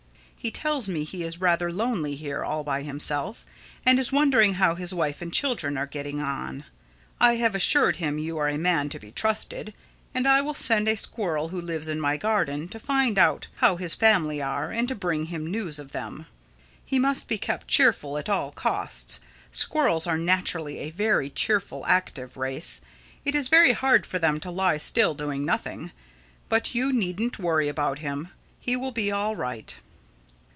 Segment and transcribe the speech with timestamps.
[0.43, 3.45] He tells me he is rather lonely here, all by himself,
[3.85, 6.63] and is wondering how his wife and children are getting on.
[7.19, 9.71] I have assured him you are a man to be trusted;
[10.15, 13.75] and I will send a squirrel who lives in my garden to find out how
[13.75, 16.25] his family are and to bring him news of them.
[16.83, 19.19] He must be kept cheerful at all costs.
[19.51, 22.81] Squirrels are naturally a very cheerful, active race.
[23.25, 25.91] It is very hard for them to lie still doing nothing.
[26.49, 28.29] But you needn't worry about him.
[28.59, 29.75] He will be all right."